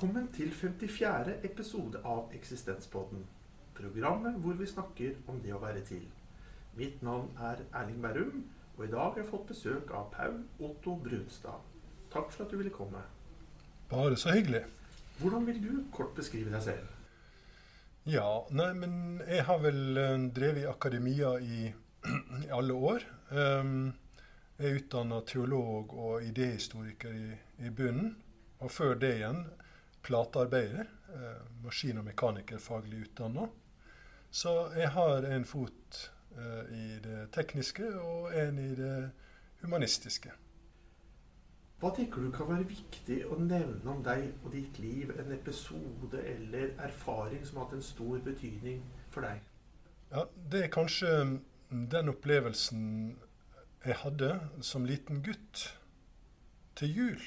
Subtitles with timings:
[0.00, 1.32] Velkommen til 54.
[1.44, 3.26] episode av Eksistenspodden.
[3.76, 6.06] Programmet hvor vi snakker om det å være til.
[6.78, 8.38] Mitt navn er Erling Bærum,
[8.78, 10.38] og i dag har jeg fått besøk av Paul
[10.70, 11.68] Otto Brunstad.
[12.16, 13.04] Takk for at du ville komme.
[13.92, 14.64] Bare så hyggelig.
[15.18, 16.88] Hvordan vil du kort beskrive deg selv?
[18.08, 21.62] Ja, nei, men jeg har vel eh, drevet i akademia i,
[22.46, 23.04] i alle år.
[23.36, 23.92] Um,
[24.56, 27.32] jeg er utdanna teolog og idéhistoriker i,
[27.68, 28.14] i bunnen.
[28.64, 29.44] Og før det igjen
[30.02, 30.86] platearbeider.
[31.14, 33.48] Eh, maskin- og mekanikerfaglig utdanna.
[34.30, 39.10] Så jeg har en fot eh, i det tekniske og en i det
[39.62, 40.30] humanistiske.
[41.80, 45.14] Hva tenker du kan være viktig å nevne om deg og ditt liv?
[45.16, 49.40] En episode eller erfaring som har hatt en stor betydning for deg?
[50.12, 52.82] Ja, Det er kanskje den opplevelsen
[53.84, 55.78] jeg hadde som liten gutt
[56.76, 57.22] til jul.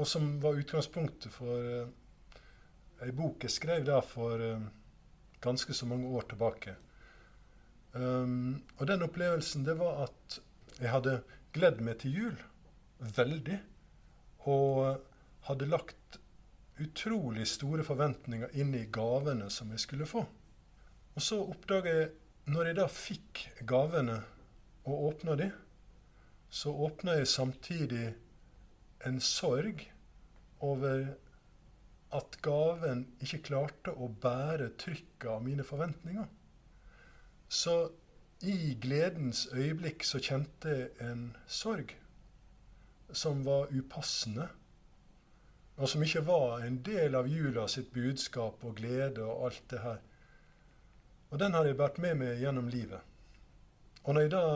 [0.00, 2.38] Og som var utgangspunktet for uh,
[3.02, 4.64] ei bok jeg skrev da for uh,
[5.42, 6.76] ganske så mange år tilbake.
[7.92, 10.38] Um, og den opplevelsen det var at
[10.78, 11.18] jeg hadde
[11.52, 12.44] gledd meg til jul
[13.18, 13.58] veldig.
[14.48, 15.02] Og
[15.46, 16.18] hadde lagt
[16.82, 20.24] utrolig store forventninger inn i gavene som jeg skulle få.
[21.12, 22.10] Og så oppdaga jeg,
[22.50, 24.22] når jeg da fikk gavene
[24.88, 25.50] og åpna de,
[26.52, 28.06] så åpna jeg samtidig
[29.06, 29.84] en sorg
[30.62, 31.06] over
[32.12, 36.28] at gaven ikke klarte å bære trykket av mine forventninger.
[37.48, 37.76] Så
[38.42, 41.94] i gledens øyeblikk så kjente jeg en sorg
[43.12, 44.48] som var upassende,
[45.76, 49.80] og som ikke var en del av jula sitt budskap og glede og alt det
[49.82, 50.02] her.
[51.32, 53.00] Og den har jeg båret med meg gjennom livet.
[54.02, 54.46] Og når jeg da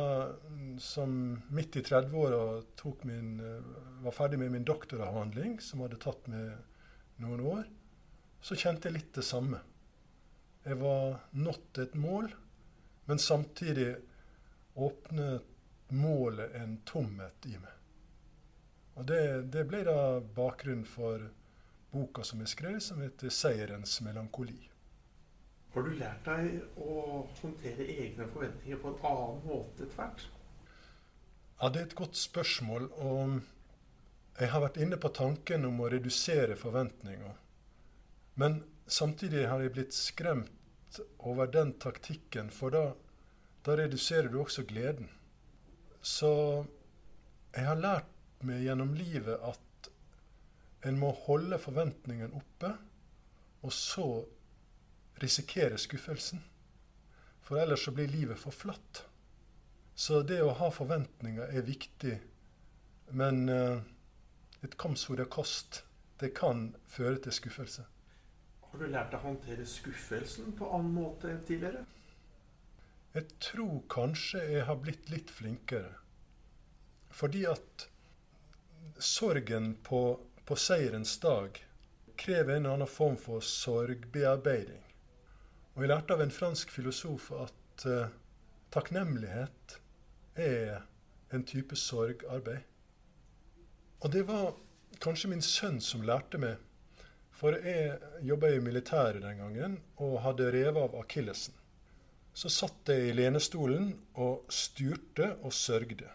[0.83, 1.13] som
[1.55, 2.41] midt i 30-åra
[4.03, 6.57] var ferdig med min doktoravhandling, som hadde tatt meg
[7.23, 7.65] noen år,
[8.43, 9.63] så kjente jeg litt det samme.
[10.67, 12.29] Jeg var nådd et mål,
[13.07, 13.93] men samtidig
[14.75, 17.73] åpnet målet en tomhet i meg.
[18.97, 19.23] Og det,
[19.55, 19.99] det, ble da
[20.35, 21.23] bakgrunnen for
[21.93, 24.76] boka som jeg skrev, som heter 'Seierens melankoli'.
[25.75, 26.93] Har du lært deg å
[27.41, 30.25] håndtere egne forventninger på en annen måte tvert?
[31.61, 32.89] Ja, det er et godt spørsmål.
[33.05, 33.37] Og
[34.41, 37.37] jeg har vært inne på tanken om å redusere forventninger.
[38.41, 42.85] Men samtidig har jeg blitt skremt over den taktikken, for da,
[43.65, 45.09] da reduserer du også gleden.
[46.01, 46.31] Så
[47.57, 48.13] jeg har lært
[48.45, 49.91] meg gjennom livet at
[50.87, 52.75] en må holde forventningen oppe,
[53.65, 54.07] og så
[55.23, 56.43] risikere skuffelsen.
[57.43, 59.05] For ellers så blir livet for flatt.
[59.95, 62.17] Så det å ha forventninger er viktig.
[63.17, 63.79] Men uh,
[64.63, 65.85] et comes kost.
[66.19, 67.85] Det kan føre til skuffelse.
[68.67, 71.85] Har du lært å håndtere skuffelsen på annen måte enn tidligere?
[73.17, 75.93] Jeg tror kanskje jeg har blitt litt flinkere.
[77.09, 77.87] Fordi at
[78.99, 80.01] sorgen på,
[80.45, 81.61] på seierens dag
[82.17, 84.86] krever en annen form for sorgbearbeiding.
[85.77, 88.07] Og Jeg lærte av en fransk filosof at uh,
[88.73, 89.75] takknemlighet
[90.41, 90.87] er
[91.37, 92.63] en type sorgarbeid.
[94.01, 94.55] Og det var
[95.05, 96.57] kanskje min sønn som lærte meg.
[97.37, 101.53] For jeg jobba i militæret den gangen og hadde revet av akillesen.
[102.33, 106.09] Så satt jeg i lenestolen og styrte og sørgde.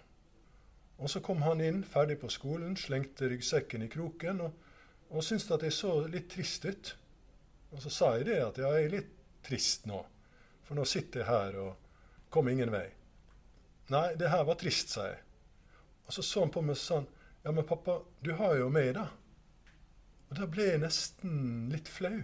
[0.97, 4.57] Og så kom han inn, ferdig på skolen, slengte ryggsekken i kroken og,
[5.13, 6.95] og syntes at jeg så litt trist ut.
[7.71, 9.99] Og så sa jeg det, at jeg er litt trist nå.
[10.65, 12.87] For nå sitter jeg her og kom ingen vei.
[13.91, 15.19] Nei, det her var trist, sa jeg.
[16.07, 17.01] Og så så han på meg sa
[17.41, 19.07] ja, men pappa, du har jo meg, da.
[20.29, 22.21] Og da ble jeg nesten litt flau.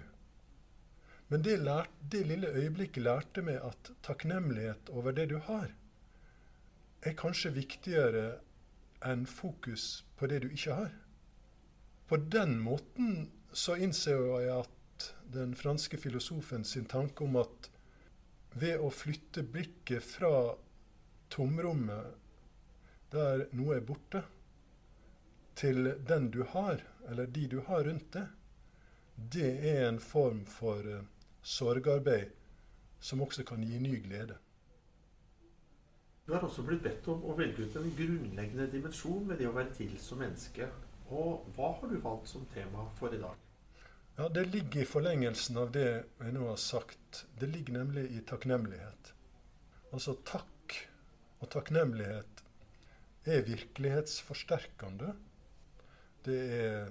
[1.28, 5.74] Men det, lærte, det lille øyeblikket lærte meg at takknemlighet over det du har,
[7.04, 8.38] er kanskje viktigere
[9.06, 10.94] enn fokus på det du ikke har.
[12.08, 14.77] På den måten så innser jeg at
[15.34, 17.70] den franske filosofen sin tanke om at
[18.58, 20.32] ved å flytte blikket fra
[21.34, 22.16] tomrommet
[23.14, 24.24] der noe er borte,
[25.58, 28.28] til den du har, eller de du har rundt deg,
[29.18, 31.06] det er en form for uh,
[31.42, 32.36] sorgarbeid
[33.02, 34.38] som også kan gi ny glede.
[36.28, 39.56] Du har også blitt bedt om å velge ut en grunnleggende dimensjon ved det å
[39.56, 40.68] være til som menneske.
[41.08, 43.47] Og hva har du valgt som tema for i dag?
[44.20, 47.20] Ja, Det ligger i forlengelsen av det jeg nå har sagt.
[47.38, 49.12] Det ligger nemlig i takknemlighet.
[49.94, 50.74] Altså takk
[51.38, 52.42] og takknemlighet
[53.30, 55.12] er virkelighetsforsterkende.
[56.26, 56.90] Det er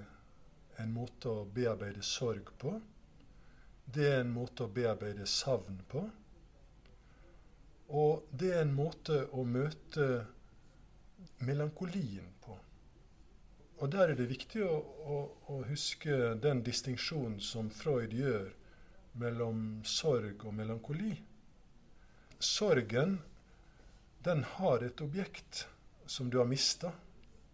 [0.79, 2.77] en måte å bearbeide sorg på.
[3.83, 6.05] Det er en måte å bearbeide savn på.
[7.91, 10.07] Og det er en måte å møte
[11.43, 12.55] melankolien på.
[13.77, 15.17] Og der er det viktig å, å,
[15.53, 18.49] å huske den distinksjonen som Freud gjør
[19.21, 21.13] mellom sorg og melankoli.
[22.41, 23.19] Sorgen,
[24.25, 25.67] den har et objekt
[26.09, 26.91] som du har mista.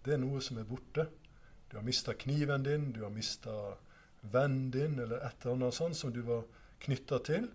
[0.04, 1.08] Det er noe som er borte.
[1.68, 3.76] Du har mista kniven din, du har mista
[4.22, 6.44] vennen din, eller et eller annet sånt som du var
[6.84, 7.48] knytta til.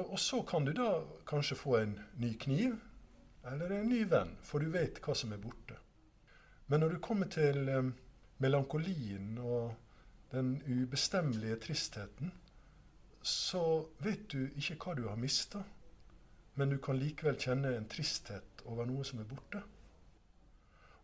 [0.00, 2.76] Og så kan du da kanskje få en ny kniv
[3.44, 5.76] eller en ny venn, for du vet hva som er borte.
[6.66, 7.90] Men når du kommer til eh,
[8.42, 9.74] melankolien og
[10.32, 12.32] den ubestemmelige tristheten,
[13.24, 15.62] så vet du ikke hva du har mista,
[16.54, 19.62] men du kan likevel kjenne en tristhet over noe som er borte.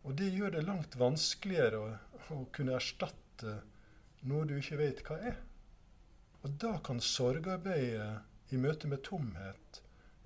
[0.05, 1.87] Og det gjør det langt vanskeligere å,
[2.33, 3.57] å kunne erstatte
[4.29, 5.39] noe du ikke vet hva er.
[6.41, 9.81] Og da kan sorgarbeidet i møte med tomhet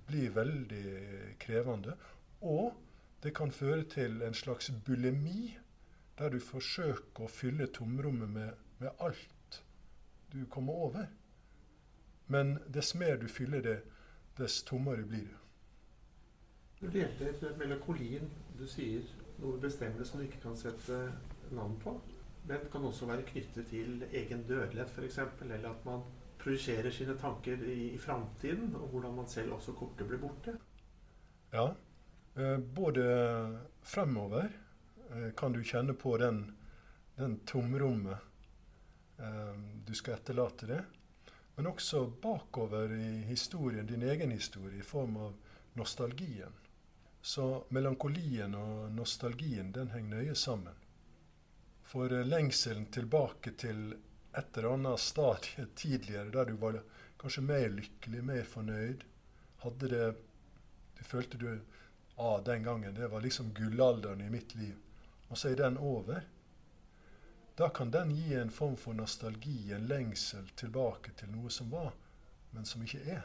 [0.08, 1.96] bli veldig krevende.
[2.46, 2.72] Og
[3.22, 5.56] det kan føre til en slags bulimi,
[6.18, 9.62] der du forsøker å fylle tomrommet med, med alt
[10.32, 11.06] du kommer over.
[12.26, 13.76] Men dess mer du fyller det,
[14.38, 15.42] dess tommere blir det.
[16.80, 18.28] Du delte et melankolien,
[18.58, 19.06] du sier
[19.40, 20.98] noe bestemmende som du ikke kan sette
[21.56, 21.94] navn på.
[22.46, 25.18] Den kan også være knyttet til egen dødelighet, f.eks.
[25.42, 26.04] Eller at man
[26.38, 30.20] projiserer sine tanker i, i framtiden, og hvordan man selv også kommer til å bli
[30.22, 30.56] borte.
[31.52, 31.66] Ja.
[32.36, 34.50] Eh, både fremover
[35.10, 36.56] eh, kan du kjenne på den,
[37.14, 38.18] den tomrommet
[39.18, 39.54] eh,
[39.86, 40.82] du skal etterlate det.
[41.54, 45.32] Men også bakover i historien, din egen historie, i form av
[45.72, 46.52] nostalgien.
[47.22, 50.76] Så melankolien og nostalgien den henger nøye sammen.
[51.88, 53.94] For lengselen tilbake til
[54.36, 56.82] et eller annet stadie tidligere, der du var
[57.16, 59.08] kanskje mer lykkelig, mer fornøyd,
[59.64, 60.06] hadde det
[60.96, 61.58] Du følte du
[62.16, 64.74] ah, den gangen, det var liksom gullalderen i mitt liv.
[65.28, 66.20] Og så er den over.
[67.56, 71.94] Da kan den gi en form for nostalgi, en lengsel tilbake til noe som var,
[72.52, 73.24] men som ikke er.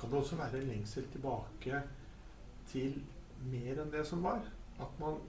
[0.00, 1.80] Kan det også være en lengsel tilbake
[2.68, 2.98] til
[3.48, 4.44] mer enn det som var?
[4.80, 5.20] At man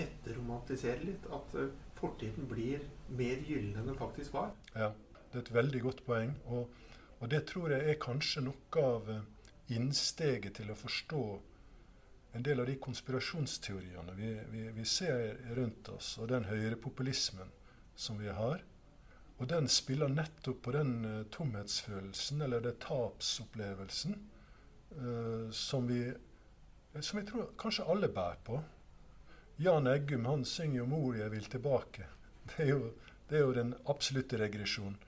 [0.00, 1.28] etterromantiserer litt?
[1.30, 2.82] At uh, fortiden blir
[3.14, 4.50] mer gyllen enn den faktisk var?
[4.74, 4.90] Ja,
[5.30, 6.34] det er et veldig godt poeng.
[6.46, 6.70] Og,
[7.20, 9.20] og det tror jeg er kanskje noe av uh,
[9.70, 11.24] innsteget til å forstå
[12.34, 17.52] en del av de konspirasjonsteoriene vi, vi, vi ser rundt oss, og den høyrepopulismen
[17.94, 18.64] som vi har.
[19.38, 24.18] Og den spiller nettopp på den uh, tomhetsfølelsen, eller det tapsopplevelsen,
[24.98, 26.08] uh, som, vi,
[27.00, 28.60] som jeg tror kanskje alle bærer på.
[29.62, 32.10] Jan Eggum han synger jo 'Mor, jeg vil tilbake'.
[32.50, 32.92] Det er jo,
[33.30, 34.98] det er jo den absolutte regresjonen.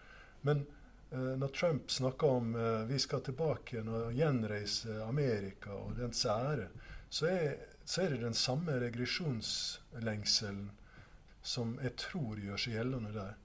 [0.42, 0.62] Men
[1.10, 2.54] uh, når Trump snakker om
[2.88, 6.70] vi skal tilbake igjen og gjenreise Amerika og dens ære,
[7.16, 7.54] så er,
[7.84, 10.68] så er det den samme regresjonslengselen
[11.46, 13.36] som jeg tror gjør seg gjeldende der.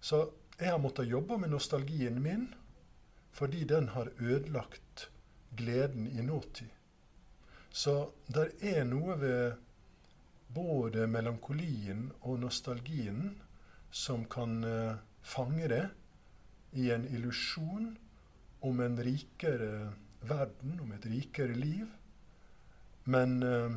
[0.00, 0.28] Så
[0.60, 2.46] jeg har måttet jobbe med nostalgien min
[3.36, 5.08] fordi den har ødelagt
[5.56, 6.70] gleden i nåtid.
[7.70, 7.96] Så
[8.32, 9.58] det er noe ved
[10.56, 13.34] både melankolien og nostalgien
[13.92, 15.84] som kan uh, fange det
[16.80, 17.90] i en illusjon
[18.64, 19.92] om en rikere
[20.24, 21.84] verden, om et rikere liv.
[23.06, 23.76] Men eh,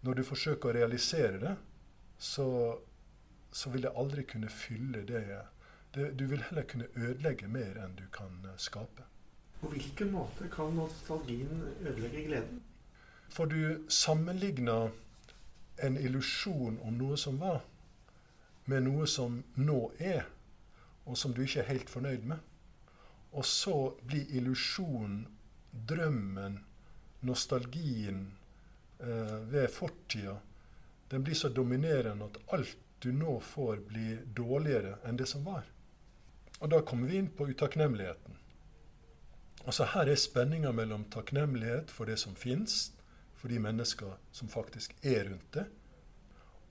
[0.00, 1.54] når du forsøker å realisere det,
[2.20, 2.46] så,
[3.52, 5.24] så vil det aldri kunne fylle det,
[5.94, 9.04] det, Du vil heller kunne ødelegge mer enn du kan uh, skape.
[9.60, 12.62] På hvilken måte kan nostalgien ødelegge gleden?
[13.28, 14.88] For du sammenligner
[15.84, 17.60] en illusjon om noe som var,
[18.64, 20.24] med noe som nå er,
[21.04, 22.40] og som du ikke er helt fornøyd med.
[23.36, 23.76] Og så
[24.08, 25.26] blir illusjonen,
[25.88, 26.58] drømmen,
[27.20, 28.32] nostalgien
[28.98, 30.36] eh, ved fortida,
[31.08, 35.64] den blir så dominerende at alt du nå får, blir dårligere enn det som var.
[36.60, 38.36] Og da kommer vi inn på utakknemligheten.
[39.64, 42.92] Altså Her er spenninga mellom takknemlighet for det som fins,
[43.36, 45.64] for de mennesker som faktisk er rundt det,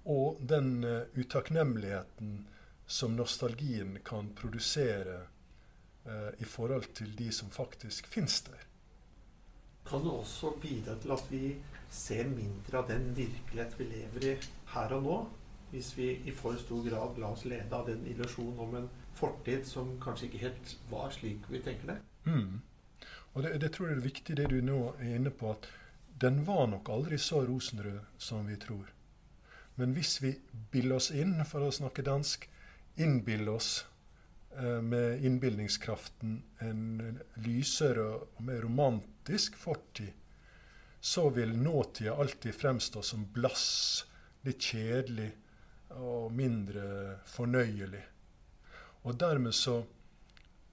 [0.05, 2.47] og den uh, utakknemligheten
[2.85, 5.19] som nostalgien kan produsere
[6.05, 8.68] uh, i forhold til de som faktisk fins der
[9.89, 11.43] kan det også bidra til at vi
[11.89, 14.33] ser mindre av den virkelighet vi lever i
[14.73, 15.17] her og nå,
[15.71, 19.65] hvis vi i for stor grad lar oss lede av den illusjonen om en fortid
[19.67, 21.97] som kanskje ikke helt var slik vi tenker det.
[22.29, 22.61] Mm.
[23.33, 25.69] Og det, det, tror jeg er viktig det du nå er inne på, at
[26.21, 28.89] den var nok aldri så rosenrød som vi tror.
[29.79, 30.33] Men hvis vi
[30.71, 32.49] biller oss inn, for å snakke dansk,
[32.99, 33.69] innbiller oss
[34.57, 36.81] eh, med innbilningskraften en
[37.45, 40.11] lysere og mer romantisk fortid,
[40.99, 44.05] så vil nåtida alltid fremstå som blass,
[44.41, 45.29] litt kjedelig
[45.99, 48.01] og mindre fornøyelig.
[49.07, 49.81] Og dermed så,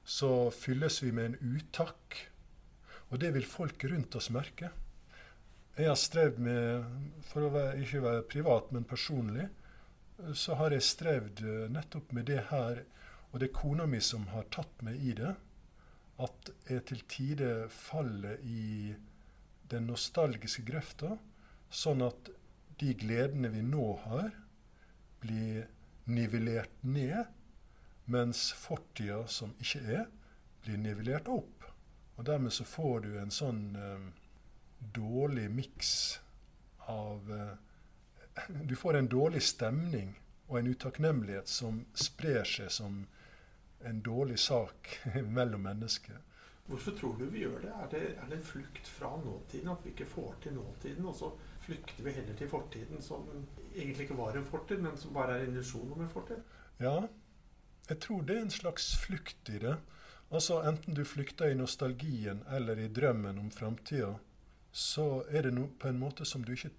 [0.04, 2.18] så fylles vi med en utakk.
[3.10, 4.72] Og det vil folk rundt oss merke.
[5.76, 6.86] Jeg har strevd med,
[7.28, 9.46] for å være, ikke være privat, men personlig,
[10.34, 12.80] så har jeg strevd eh, nettopp med det her.
[13.30, 15.34] Og det er kona mi som har tatt meg i det.
[16.22, 18.94] At jeg til tider faller i
[19.70, 21.16] den nostalgiske grøfta,
[21.68, 22.30] sånn at
[22.80, 24.30] de gledene vi nå har,
[25.20, 25.66] blir
[26.06, 27.24] nivellert ned,
[28.06, 30.04] mens fortida som ikke er,
[30.62, 31.66] blir nivellert opp.
[32.16, 34.04] Og dermed så får du en sånn eh,
[34.96, 35.92] dårlig miks
[36.92, 37.54] av eh,
[38.68, 40.14] Du får en dårlig stemning
[40.46, 43.04] og en utakknemlighet som sprer seg som
[43.84, 45.00] en dårlig sak
[45.38, 46.22] mellom mennesker.
[46.66, 47.72] Hvorfor tror du vi gjør det?
[47.82, 48.00] Er, det?
[48.18, 49.68] er det en flukt fra nåtiden?
[49.70, 51.06] At vi ikke får til nåtiden?
[51.06, 51.30] Og så
[51.62, 53.28] flykter vi heller til fortiden, som
[53.74, 56.42] egentlig ikke var en fortid, men som bare er en illusjon om en fortid?
[56.80, 57.06] Ja,
[57.88, 59.76] jeg tror det er en slags flukt i det.
[60.30, 64.16] Altså Enten du flykter i nostalgien eller i drømmen om framtida,
[64.72, 66.72] så er det no, på en måte som du ikke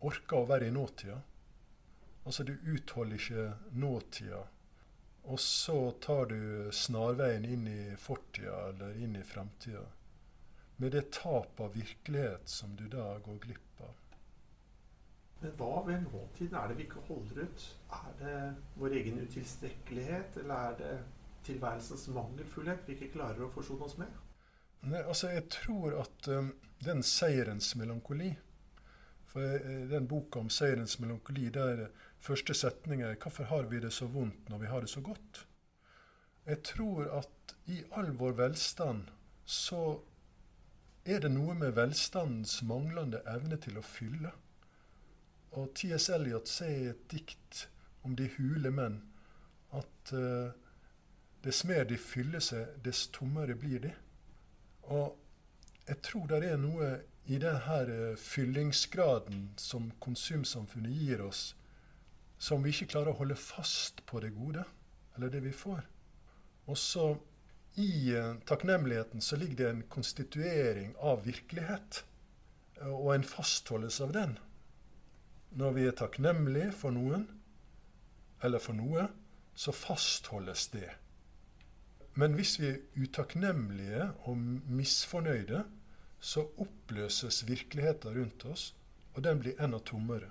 [0.00, 1.18] orker å være i nåtida.
[2.24, 4.44] Altså du utholder ikke nåtida.
[5.28, 9.84] Og så tar du snarveien inn i fortida eller inn i framtida.
[10.80, 13.96] Med det tap av virkelighet som du da går glipp av.
[15.40, 17.66] Men hva ved nåtiden er det vi ikke holder ut?
[17.98, 18.38] Er det
[18.80, 20.94] vår egen utilstrekkelighet, eller er det
[21.46, 24.10] tilværelsens mangelfullhet vi ikke klarer å forsone oss med?
[24.80, 26.52] Nei, altså Jeg tror at um,
[26.84, 28.28] den seierens melankoli
[29.26, 31.88] For uh, den boka om seierens melankoli, der
[32.20, 35.46] første setning er 'Hvorfor har vi det så vondt når vi har det så godt?'
[36.46, 39.10] Jeg tror at i all vår velstand
[39.44, 40.00] så
[41.04, 44.32] er det noe med velstandens manglende evne til å fylle.
[45.56, 46.08] Og T.S.
[46.12, 47.68] Eliot sier i et dikt
[48.04, 48.98] om de hule menn
[49.76, 50.50] at uh,
[51.44, 53.92] dess mer de fyller seg, dess tommere blir de.
[54.88, 55.16] Og
[55.88, 56.90] jeg tror det er noe
[57.28, 61.50] i denne uh, fyllingsgraden som konsumsamfunnet gir oss,
[62.38, 64.64] som vi ikke klarer å holde fast på det gode,
[65.16, 65.82] eller det vi får.
[66.70, 67.10] Også
[67.78, 72.04] i uh, takknemligheten så ligger det en konstituering av virkelighet,
[72.86, 74.36] og en fastholdelse av den.
[75.58, 77.24] Når vi er takknemlige for noen,
[78.44, 79.08] eller for noe,
[79.58, 80.90] så fastholdes det.
[82.18, 84.38] Men hvis vi er utakknemlige og
[84.70, 85.64] misfornøyde,
[86.20, 88.72] så oppløses virkeligheten rundt oss,
[89.14, 90.30] og den blir enda tommere.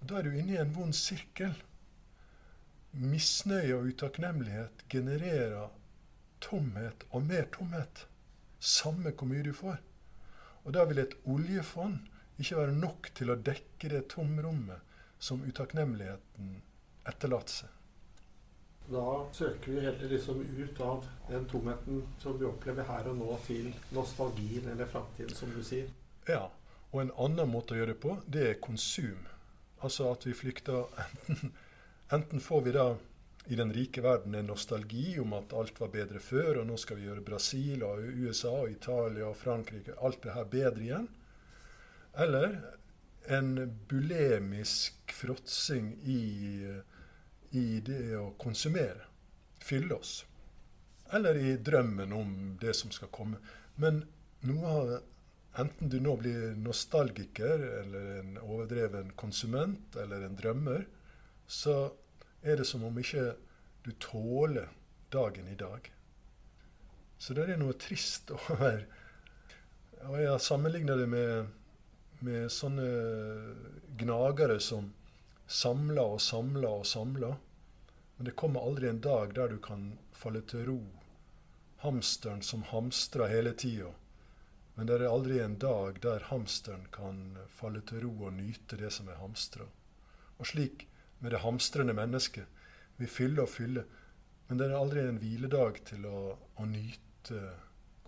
[0.00, 1.52] Da er du inne i en vond sirkel.
[2.90, 5.68] Misnøye og utakknemlighet genererer
[6.40, 8.06] tomhet og mer tomhet.
[8.60, 9.78] Samme hvor mye du får.
[10.64, 12.00] Og da vil et oljefond
[12.40, 16.56] ikke være nok til å dekke det tomrommet som utakknemligheten
[17.08, 17.76] etterlater seg.
[18.90, 19.04] Da
[19.36, 23.68] søker vi heller liksom ut av den tomheten som vi opplever her og nå, til
[23.94, 25.92] nostalgien eller framtiden, som du sier.
[26.28, 26.48] Ja.
[26.90, 29.20] Og en annen måte å gjøre det på, det er konsum.
[29.80, 30.84] Altså at vi flykter
[32.16, 32.88] enten, får vi da
[33.50, 37.00] i den rike verden en nostalgi om at alt var bedre før, og nå skal
[37.00, 41.08] vi gjøre Brasil og USA og Italia og Frankrike alt det her bedre igjen.
[42.20, 42.58] Eller
[43.30, 43.54] en
[43.88, 46.22] bulemisk fråtsing i,
[47.50, 49.06] i det å konsumere.
[49.64, 50.14] Fylle oss.
[51.12, 53.40] Eller i drømmen om det som skal komme.
[53.80, 54.04] Men
[54.46, 54.92] noe av
[55.58, 60.84] Enten du nå blir nostalgiker eller en overdreven konsument eller en drømmer,
[61.46, 61.90] så
[62.42, 63.32] er det som om ikke
[63.82, 64.70] du tåler
[65.10, 65.90] dagen i dag.
[67.18, 68.84] Så det er noe trist over
[70.08, 71.50] Og jeg har sammenligna det med
[72.24, 72.86] med sånne
[74.00, 74.90] gnagere som
[75.50, 77.36] samler og samler og samler.
[78.16, 80.80] Men det kommer aldri en dag der du kan falle til ro.
[81.80, 83.88] Hamsteren som hamstrer hele tida.
[84.80, 88.88] Men det er aldri en dag der hamsteren kan falle til ro og nyte det
[88.96, 89.68] som er hamstra.
[90.40, 90.86] Og slik
[91.20, 92.48] med det hamstrende mennesket.
[92.96, 93.84] Vi fyller og fyller,
[94.48, 96.20] men det er aldri en hviledag til å,
[96.56, 97.42] å nyte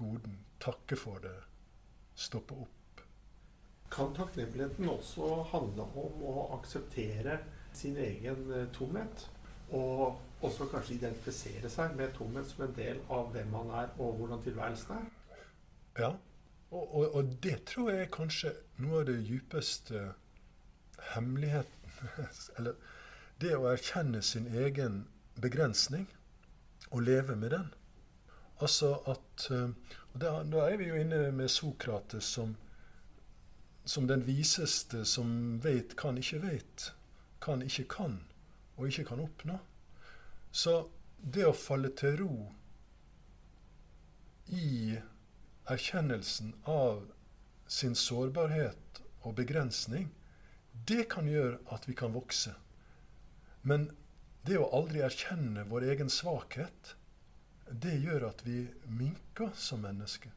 [0.01, 1.37] goden, takke for det,
[2.17, 2.79] stoppe opp
[3.93, 7.39] kan takknemligheten også handle om å akseptere
[7.77, 9.27] sin egen eh, tomhet.
[9.73, 14.19] Og også kanskje identifisere seg med tomhet som en del av hvem man er, og
[14.19, 15.07] hvordan tilværelsen er.
[16.01, 16.11] Ja,
[16.73, 20.07] og, og, og det tror jeg er kanskje noe av det djupeste
[21.13, 21.79] hemmeligheten
[22.59, 22.75] Eller
[23.43, 25.05] det å erkjenne sin egen
[25.43, 26.09] begrensning
[26.91, 27.69] og leve med den.
[28.63, 29.71] Altså at eh,
[30.13, 32.57] og da, da er vi jo inne med Sokrates som,
[33.85, 36.91] som den viseste som veit kan ikke veit,
[37.43, 38.19] kan ikke kan,
[38.77, 39.57] og ikke kan oppnå.
[40.53, 40.77] Så
[41.17, 42.35] det å falle til ro
[44.53, 44.99] i
[45.71, 47.05] erkjennelsen av
[47.67, 50.11] sin sårbarhet og begrensning,
[50.87, 52.55] det kan gjøre at vi kan vokse.
[53.63, 53.91] Men
[54.43, 56.97] det å aldri erkjenne vår egen svakhet,
[57.71, 60.33] det gjør at vi minker som mennesker.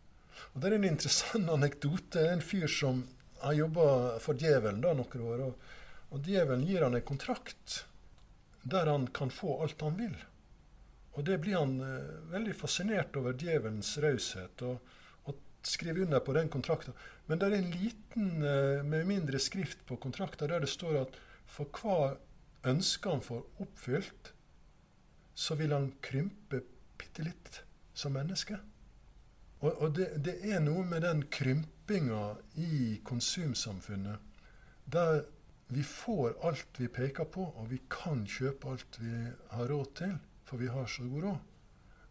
[0.53, 2.21] Og Det er en interessant anekdote.
[2.29, 3.01] En fyr som
[3.41, 5.43] har jobba for djevelen da noen år.
[5.47, 5.67] Og,
[6.13, 7.85] og djevelen gir han en kontrakt
[8.65, 10.15] der han kan få alt han vil.
[11.15, 14.63] Og det blir han eh, veldig fascinert over djevelens raushet.
[14.67, 14.94] Og,
[15.65, 16.93] og skriver under på den kontrakten.
[17.27, 21.17] Men det er en liten, eh, med mindre skrift på kontrakten der det står at
[21.45, 22.17] for hver
[22.65, 24.33] ønske han får oppfylt,
[25.33, 26.61] så vil han krympe
[26.97, 28.59] bitte litt som menneske.
[29.59, 34.19] Og, og det, det, er noe med den krympinga i konsumsamfunnet
[34.85, 35.23] der
[35.73, 39.13] vi får alt vi peker på, og vi kan kjøpe alt vi
[39.49, 41.39] har råd til, for vi har så god råd.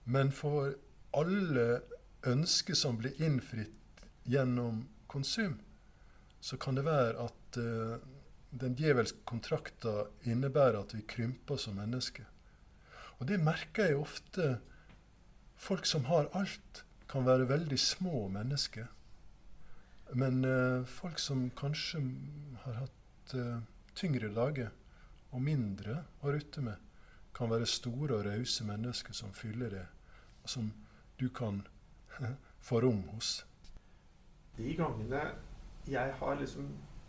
[0.05, 0.75] Men for
[1.15, 1.81] alle
[2.27, 3.73] ønsker som blir innfridd
[4.25, 5.59] gjennom konsum,
[6.41, 7.97] så kan det være at uh,
[8.55, 12.27] den djevelske kontrakta innebærer at vi krymper som mennesker.
[13.19, 14.55] Og det merker jeg ofte
[15.65, 18.89] Folk som har alt, kan være veldig små mennesker.
[20.13, 22.03] Men uh, folk som kanskje
[22.65, 23.63] har hatt uh,
[23.97, 24.73] tyngre dager
[25.31, 26.77] og mindre å rutte med,
[27.35, 29.87] kan være store og rause mennesker som fyller det,
[30.43, 30.69] og som
[31.19, 31.63] du kan
[32.69, 33.37] få rom hos.
[34.57, 35.25] De gangene
[35.89, 36.69] jeg har liksom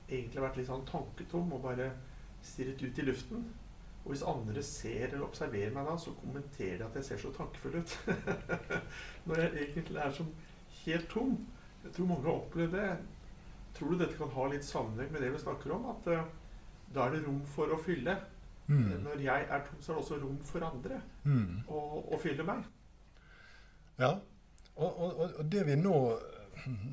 [0.10, 1.92] egentlig vært litt sånn tanketom og bare
[2.46, 3.46] stirret ut i luften,
[4.06, 7.32] og hvis andre ser eller observerer meg da, så kommenterer de at jeg ser så
[7.34, 7.96] tankefull ut.
[9.26, 10.30] Når jeg egentlig er sånn
[10.84, 11.40] helt tom.
[11.86, 12.92] Jeg tror mange har opplevd det.
[13.76, 15.90] Tror du dette kan ha litt sammenheng med det vi snakker om?
[15.96, 16.22] At uh,
[16.94, 18.14] da er det rom for å fylle.
[18.68, 18.94] Mm.
[19.08, 21.66] Når jeg er tom, så er det også rom for andre mm.
[21.70, 22.64] å, å, fylle meg.
[24.00, 24.16] Ja.
[24.76, 25.96] Og, og, og, det vi nå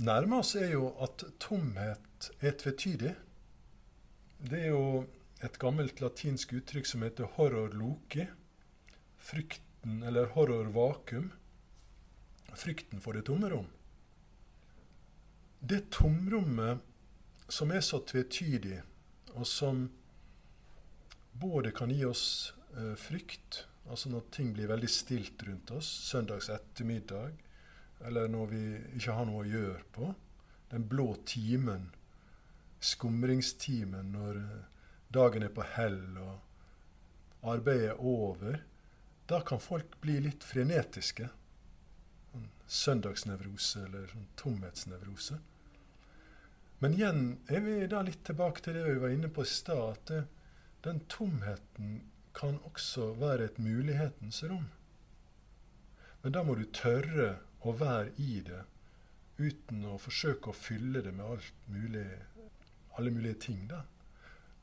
[0.06, 3.14] nærmer oss, er jo at tomhet er tvetydig.
[4.42, 5.04] Det er jo
[5.42, 8.28] et gammelt latinsk uttrykk som heter 'horror loci'.
[9.18, 11.32] Frykten, eller 'horror vakuum'.
[12.54, 13.66] Frykten for det tomme rom.
[15.62, 16.78] Det tomrommet
[17.48, 18.82] som er så tvetydig,
[19.34, 19.90] og som
[21.32, 26.50] både kan gi oss eh, frykt, altså når ting blir veldig stilt rundt oss, søndags
[26.52, 27.32] ettermiddag,
[28.06, 28.62] eller når vi
[28.96, 30.12] ikke har noe å gjøre på,
[30.72, 31.90] den blå timen,
[32.82, 34.64] skumringstimen når eh,
[35.14, 38.58] dagen er på hell og arbeidet er over,
[39.30, 41.28] da kan folk bli litt frenetiske.
[42.32, 45.38] Sånn søndagsnevrose eller sånn tomhetsnevrose.
[46.82, 49.82] Men igjen er vi da litt tilbake til det vi var inne på i stad,
[49.92, 50.22] at det,
[50.82, 52.00] den tomheten
[52.34, 54.70] kan også være et mulighetens rom.
[56.22, 58.62] Men da må du tørre å være i det
[59.38, 62.06] uten å forsøke å fylle det med mulig,
[62.98, 63.66] alle mulige ting.
[63.68, 63.82] da.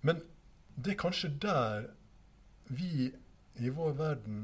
[0.01, 0.21] Men
[0.75, 1.89] det er kanskje der
[2.69, 3.09] vi
[3.59, 4.43] i vår verden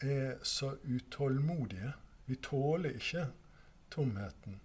[0.00, 1.92] er så utålmodige.
[2.26, 3.28] Vi tåler ikke
[3.90, 4.58] tomheten.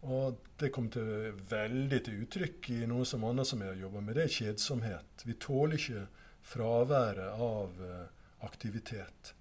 [0.00, 4.02] Og det kommer til veldig til uttrykk i noe som annet som jeg har jobba
[4.04, 4.14] med.
[4.18, 5.24] Det er kjedsomhet.
[5.26, 6.04] Vi tåler ikke
[6.46, 8.04] fraværet av uh,
[8.46, 9.34] aktivitet.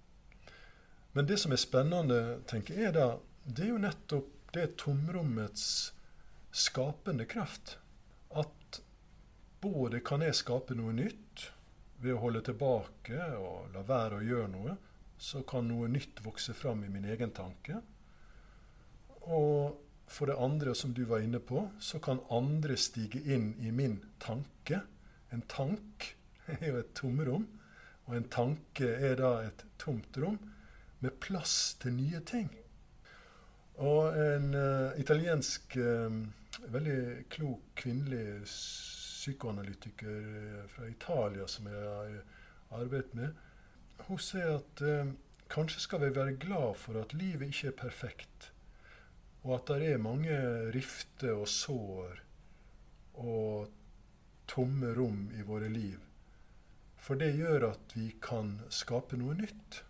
[1.17, 3.07] Men det som er spennende, tenker jeg da,
[3.41, 5.63] det er jo nettopp det tomrommets
[6.53, 7.79] skapende kraft.
[8.37, 8.81] At
[9.61, 11.47] Både kan jeg skape noe nytt
[12.03, 14.75] ved å holde tilbake og la være å gjøre noe.
[15.17, 17.79] Så kan noe nytt vokse fram i min egen tanke.
[19.25, 23.73] Og for det andre, som du var inne på, så kan andre stige inn i
[23.73, 24.83] min tanke.
[25.33, 26.11] En tank
[26.59, 27.49] er jo et tomrom,
[28.05, 30.37] og en tanke er da et tomt rom
[30.99, 32.49] med plass til nye ting.
[33.77, 36.09] Og en uh, italiensk, uh,
[36.73, 43.35] veldig klok kvinnelig psykoanalytiker eh, fra Italia som jeg har arbeidet med.
[44.07, 45.11] Hun sier at uh,
[45.51, 48.51] kanskje skal vi være glad for at livet ikke er perfekt.
[49.43, 50.37] Og at det er mange
[50.73, 52.23] rifter og sår
[53.21, 53.69] og
[54.49, 55.99] tomme rom i våre liv.
[56.97, 59.83] For det gjør at vi kan skape noe nytt.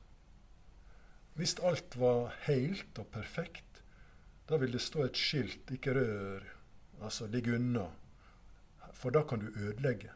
[1.37, 3.83] Hvis alt var helt og perfekt,
[4.49, 6.51] da vil det stå et skilt 'ikke rør',
[7.01, 7.91] altså 'ligg unna'
[8.97, 10.09] for da kan du ødelegge.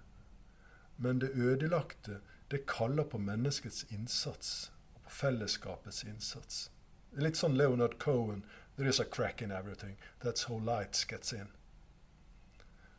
[0.98, 2.20] Men det ødelagte,
[2.52, 4.72] det kaller på menneskets innsats.
[4.94, 6.72] Og på fellesskapets innsats.
[7.12, 8.44] Litt sånn Leonard Cohen.
[8.78, 9.98] There is a crack in everything.
[10.24, 11.48] That's how light gets in.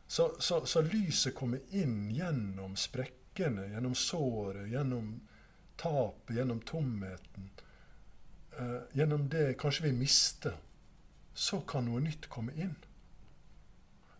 [0.07, 5.15] Så, så, så lyset kommer inn gjennom sprekkene, gjennom såret, gjennom
[5.81, 7.51] tapet, gjennom tomheten.
[8.61, 10.57] Uh, gjennom det kanskje vi mister.
[11.35, 12.77] Så kan noe nytt komme inn.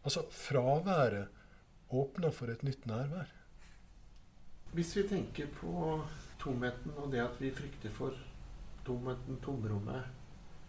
[0.03, 1.29] Altså fraværet
[1.93, 3.29] åpner for et nytt nærvær.
[4.73, 6.01] Hvis vi tenker på
[6.41, 8.17] tomheten og det at vi frykter for
[8.87, 10.03] tomheten, tomrommet,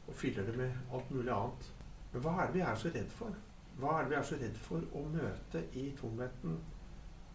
[0.08, 1.70] og fyller det med alt mulig annet
[2.12, 3.38] Men hva er det vi er så redd for?
[3.80, 6.60] Hva er det vi er så redd for å møte i tomheten,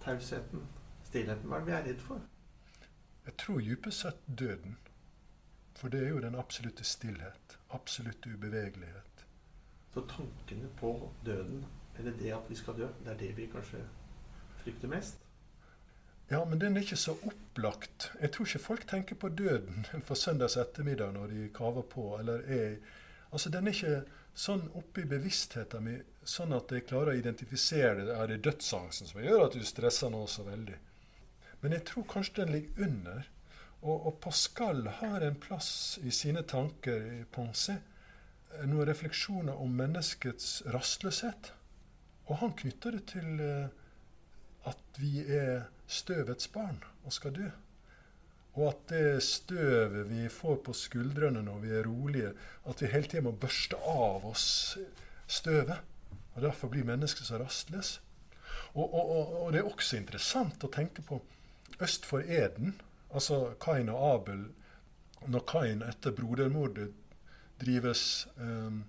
[0.05, 0.67] tausheten,
[1.09, 1.49] stillheten?
[1.49, 2.21] Hva er det vi er redd for?
[3.27, 4.77] Jeg tror dypest sett døden.
[5.79, 7.59] For det er jo den absolutte stillhet.
[7.71, 9.25] Absolutte ubevegelighet.
[9.95, 10.91] Så tankene på
[11.27, 11.65] døden,
[11.99, 13.85] eller det at vi skal dø, det er det vi kanskje
[14.59, 15.23] frykter mest?
[16.31, 18.11] Ja, men den er ikke så opplagt.
[18.21, 22.19] Jeg tror ikke folk tenker på døden for søndags ettermiddag når de kaver på.
[22.19, 22.77] eller er...
[23.33, 24.03] Altså, Den er ikke
[24.35, 28.15] sånn oppe i bevisstheten min sånn at jeg klarer å identifisere det.
[28.15, 30.77] Er det dødsangsten som gjør at du stresser nå så veldig?
[31.63, 33.29] Men jeg tror kanskje den ligger under.
[33.83, 37.79] Og, og Pascal har en plass i sine tanker i Pensée
[38.67, 41.53] noen refleksjoner om menneskets rastløshet.
[42.29, 43.69] Og han knytter det til uh,
[44.69, 47.49] at vi er støvets barn og skal dø.
[48.59, 52.33] Og at det støvet vi får på skuldrene når vi er rolige,
[52.67, 54.49] at vi hele tida må børste av oss
[55.31, 55.79] støvet.
[56.35, 57.99] Og Derfor blir mennesket så rastløs.
[58.75, 61.21] Og, og, og, det er også interessant å tenke på
[61.83, 62.75] øst for Eden,
[63.15, 64.45] altså Kain og Abel,
[65.27, 66.93] når Kain etter brodermordet
[67.61, 68.85] drives um,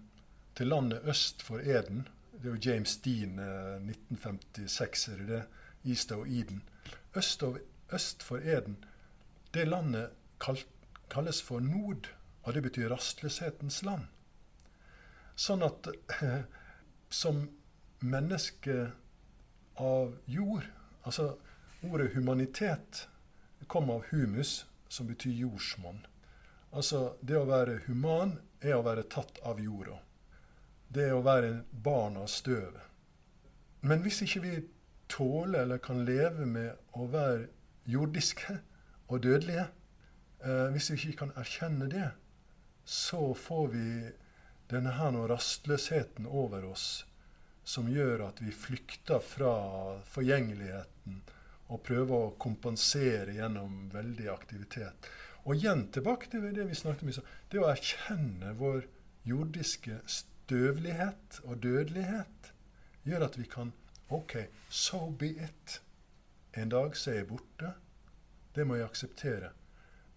[0.55, 2.07] til landet øst for Eden.
[2.31, 5.43] Det er jo James Dean, eh, 1956, er det det?
[5.85, 6.61] Easter og Eden.
[7.15, 7.59] Øst, og,
[7.93, 8.77] øst for Eden,
[9.53, 10.59] det landet kal,
[11.09, 14.07] kalles for Nord, og det betyr rastløshetens land.
[15.35, 15.89] Sånn at
[16.21, 16.41] eh,
[17.21, 17.47] som
[17.99, 18.91] menneske
[19.79, 20.67] av jord
[21.07, 21.37] Altså
[21.87, 23.05] ordet humanitet
[23.67, 26.05] kom av humus, som betyr jordsmonn.
[26.71, 29.97] Altså det å være human er å være tatt av jorda.
[30.89, 32.85] Det er å være barn av støvet.
[33.81, 34.53] Men hvis ikke vi
[35.09, 37.47] tåler eller kan leve med å være
[37.89, 38.59] jordiske
[39.09, 39.67] og dødelige.
[40.45, 42.09] Eh, hvis vi ikke kan erkjenne det,
[42.85, 43.87] så får vi
[44.69, 46.87] denne her rastløsheten over oss
[47.65, 49.53] som gjør at vi flykter fra
[50.09, 51.19] forgjengeligheten
[51.69, 55.09] og prøve å kompensere gjennom veldig aktivitet.
[55.45, 57.27] Og igjen tilbake til det vi snakket om.
[57.49, 58.87] Det å erkjenne vår
[59.29, 62.51] jordiske støvlighet og dødelighet
[63.07, 63.71] gjør at vi kan
[64.09, 64.35] OK,
[64.69, 65.79] so be it.
[66.57, 67.75] En dag så er jeg borte.
[68.55, 69.51] Det må jeg akseptere.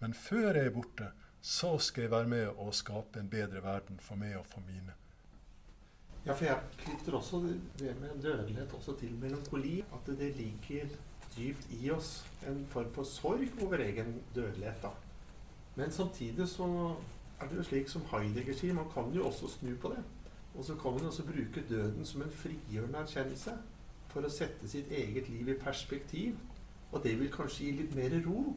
[0.01, 1.11] Men før jeg er borte,
[1.43, 4.95] så skal jeg være med og skape en bedre verden for meg og for mine.
[6.23, 7.41] Ja, for jeg knytter også
[7.79, 9.81] det med dødelighet også til melankoli.
[9.93, 10.95] At det ligger
[11.37, 14.81] dypt i oss en form for sorg over egen dødelighet.
[14.81, 14.89] da.
[15.75, 16.95] Men samtidig så
[17.41, 20.03] er det jo slik som Heidegger sier, man kan jo også snu på det.
[20.55, 23.55] Og så kan man også bruke døden som en frigjørende erkjennelse
[24.13, 26.37] for å sette sitt eget liv i perspektiv.
[26.91, 28.53] Og det vil kanskje gi litt mer ro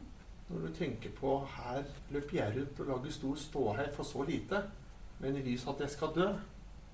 [0.48, 4.60] når du tenker på her løper jeg rundt og lager stor ståhei for så lite.
[5.18, 6.28] Men i lys av at jeg skal dø,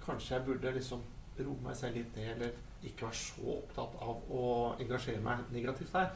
[0.06, 1.02] kanskje jeg burde liksom
[1.38, 4.44] roe meg selv litt ned, eller ikke være så opptatt av å
[4.82, 6.12] engasjere meg negativt der.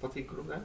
[0.00, 0.60] Hva tenker du om det?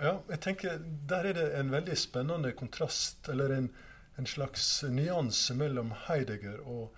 [0.00, 0.78] Ja, jeg tenker
[1.10, 3.70] Der er det en veldig spennende kontrast, eller en,
[4.18, 6.94] en slags nyanse mellom Heidegger og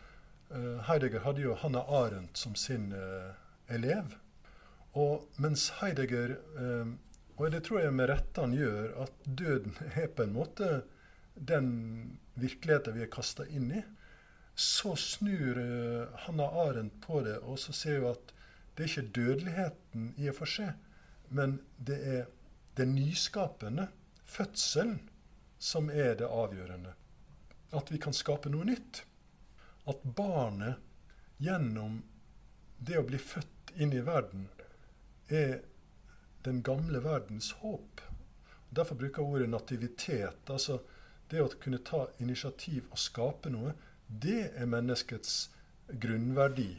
[0.54, 3.32] uh, Heidegger hadde jo Hanna Arendt som sin uh,
[3.72, 4.14] elev.
[4.92, 6.88] Og mens Heidegger, eh,
[7.38, 10.82] og det tror jeg med rette han gjør, at døden er på en måte
[11.34, 11.70] den
[12.36, 13.80] virkeligheten vi er kasta inn i,
[14.54, 18.32] så snur uh, Hanna Arendt på det, og så ser hun at
[18.76, 20.72] det er ikke dødeligheten i og for seg,
[21.32, 22.22] men det er
[22.76, 23.88] det nyskapende,
[24.24, 25.00] fødselen,
[25.58, 26.94] som er det avgjørende.
[27.72, 29.04] At vi kan skape noe nytt.
[29.88, 30.80] At barnet
[31.42, 32.00] gjennom
[32.78, 34.48] det å bli født inn i verden
[35.28, 35.60] er
[36.46, 38.00] den gamle verdens håp.
[38.70, 40.50] Derfor bruker jeg ordet nativitet.
[40.50, 40.80] altså
[41.30, 43.74] Det å kunne ta initiativ og skape noe,
[44.20, 45.50] det er menneskets
[46.00, 46.70] grunnverdi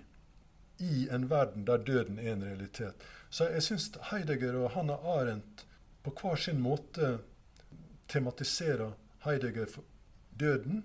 [0.84, 2.96] i en verden der døden er en realitet.
[3.30, 5.66] Så jeg syns Heidegger og Hanna Arendt
[6.04, 7.18] på hver sin måte
[8.12, 8.94] tematiserer
[9.26, 9.84] Heidegger for
[10.40, 10.84] døden,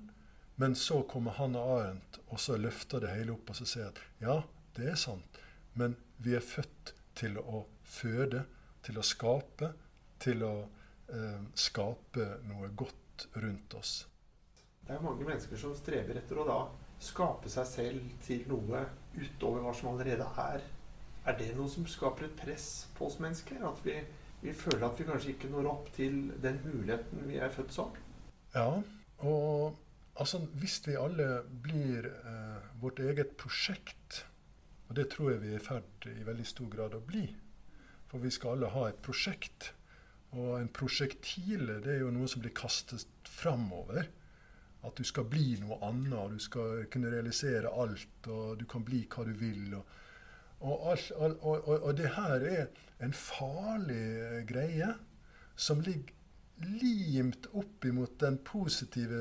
[0.56, 4.00] men så kommer Hanna Arendt og så løfter det hele opp og så sier at
[4.22, 4.40] ja,
[4.76, 5.40] det er sant.
[5.74, 8.44] Men vi er født til å føde,
[8.82, 9.72] til å skape,
[10.22, 10.54] til å
[11.12, 14.00] eh, skape noe godt rundt oss.
[14.88, 16.58] Det er mange mennesker som strever etter å da
[17.04, 18.86] skape seg selv til noe
[19.18, 20.62] utover hva som allerede er.
[21.28, 23.60] Er det noe som skaper et press på oss mennesker?
[23.68, 23.98] At vi,
[24.40, 27.92] vi føler at vi kanskje ikke når opp til den muligheten vi er født som?
[28.54, 28.80] Ja,
[29.28, 29.76] og
[30.16, 34.22] altså hvis vi alle blir eh, vårt eget prosjekt,
[34.88, 37.26] og det tror jeg vi er i ferd i veldig stor grad å bli,
[38.08, 39.74] for vi skal alle ha et prosjekt.
[40.32, 44.08] Og en prosjektile det er jo noe som blir kastet framover.
[44.88, 49.04] At du skal bli noe annet, du skal kunne realisere alt, og du kan bli
[49.12, 49.74] hva du vil.
[49.78, 54.94] Og, og, og, og det her er en farlig greie
[55.58, 56.14] som ligger
[56.58, 59.20] limt opp imot den positive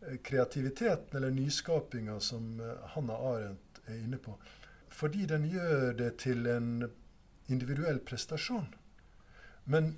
[0.00, 4.36] eh, kreativiteten eller nyskapinga som eh, Hanna Arendt er inne på.
[4.88, 6.86] Fordi den gjør det til en
[7.52, 8.68] individuell prestasjon.
[9.64, 9.96] Men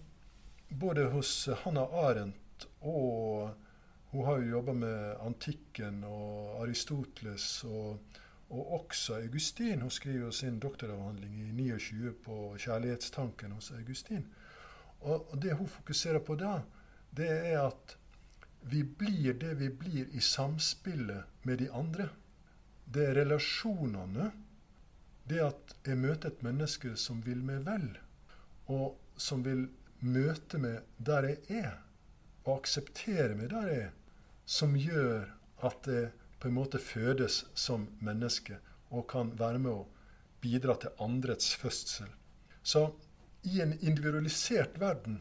[0.69, 3.53] både hos Hanna Arendt og
[4.11, 7.99] Hun har jo jobba med antikken og Aristoteles og,
[8.49, 9.83] og også Augustin.
[9.85, 14.25] Hun skriver jo sin doktoravhandling i 29 på kjærlighetstanken hos Augustin.
[15.01, 16.63] Og, det hun fokuserer på da,
[17.11, 17.97] det er at
[18.69, 22.09] vi blir det vi blir i samspillet med de andre.
[22.85, 24.33] Det er relasjonene
[25.29, 27.91] det at jeg møter et menneske som vil meg vel,
[28.73, 29.67] og som vil
[30.01, 31.75] møte meg der jeg er,
[32.47, 33.98] og akseptere meg der jeg er,
[34.49, 35.29] som gjør
[35.67, 36.09] at det
[36.41, 38.57] på en måte fødes som menneske
[38.89, 39.87] og kan være med å
[40.41, 42.09] bidra til andrets fødsel.
[42.63, 42.87] Så
[43.49, 45.21] i en individualisert verden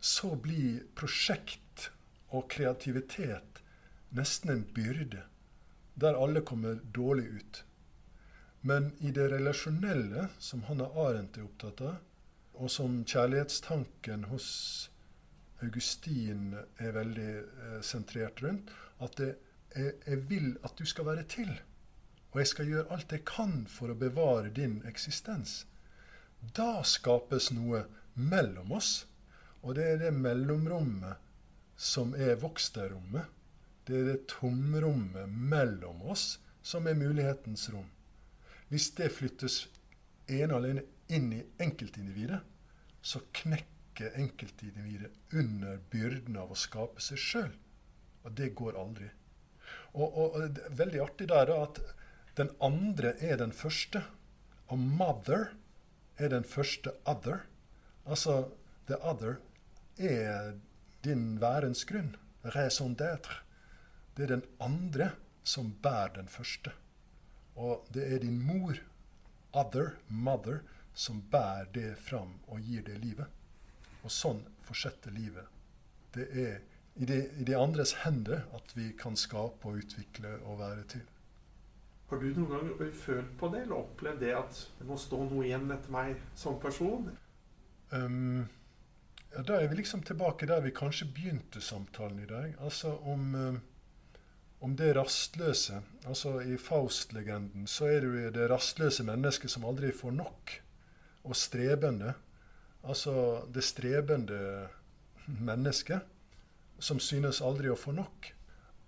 [0.00, 1.90] så blir prosjekt
[2.34, 3.62] og kreativitet
[4.16, 5.22] nesten en byrde,
[5.94, 7.62] der alle kommer dårlig ut.
[8.66, 11.96] Men i det relasjonelle, som Hanna Arendt er opptatt av,
[12.56, 14.48] og som kjærlighetstanken hos
[15.64, 19.30] Augustin er veldig eh, sentrert rundt, at det,
[19.74, 21.50] jeg, jeg vil at du skal være til.
[22.32, 25.62] Og jeg skal gjøre alt jeg kan for å bevare din eksistens.
[26.56, 29.06] Da skapes noe mellom oss.
[29.64, 31.22] Og det er det mellomrommet
[31.76, 33.24] som er voksterrommet.
[33.86, 37.88] Det er det tomrommet mellom oss som er mulighetens rom.
[38.68, 39.62] Hvis det flyttes
[40.26, 42.40] ene og alene inn i enkeltindividet,
[43.00, 47.54] så knekker enkeltindividet under byrden av å skape seg sjøl.
[48.24, 49.08] Og det går aldri.
[49.94, 51.80] Og, og, og, veldig artig der da, at
[52.36, 54.02] den andre er den første.
[54.68, 55.52] Og mother
[56.18, 57.44] er den første other.
[58.04, 58.52] Altså
[58.86, 59.38] the other
[59.96, 60.54] er
[61.04, 62.16] din værens grunn.
[62.54, 63.40] Raison d'être.
[64.16, 65.10] Det er den andre
[65.44, 66.72] som bærer den første.
[67.56, 68.76] Og det er din mor,
[69.52, 70.60] other, mother,
[70.94, 73.26] som bærer det fram og gir det livet.
[74.06, 75.52] Og sånn fortsetter livet.
[76.14, 76.56] Det er
[76.96, 81.04] i de, i de, andres hender at vi kan skape og utvikle og være til.
[82.08, 85.44] Har du noen gang følt på det, eller opplevd det at det må stå noe
[85.44, 87.10] igjen etter meg som person?
[87.90, 88.46] Um,
[89.34, 92.54] ja, da er vi liksom tilbake der vi kanskje begynte samtalen i dag.
[92.62, 93.34] Altså om
[94.66, 95.80] om det rastløse.
[96.06, 100.54] Altså I Faust-legenden så er det jo det rastløse mennesket som aldri får nok,
[101.26, 102.14] og strebende.
[102.86, 104.38] Altså det strebende
[105.26, 106.06] mennesket
[106.78, 108.30] som synes aldri å få nok.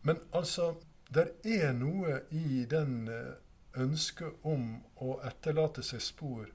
[0.07, 0.75] Men altså,
[1.11, 3.35] det er noe i den eh,
[3.81, 6.47] ønsket om å etterlate seg spor,